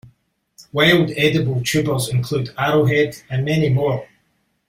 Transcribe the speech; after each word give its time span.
Wild 0.73 1.11
edible 1.15 1.61
tubers 1.63 2.09
include 2.09 2.49
arrowhead, 2.57 3.21
and 3.29 3.45
many 3.45 3.69
more. 3.69 4.07